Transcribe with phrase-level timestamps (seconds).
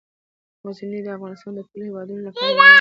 [0.65, 2.67] غزني د افغانستان د ټولو هیوادوالو لپاره یو لوی ویاړ دی.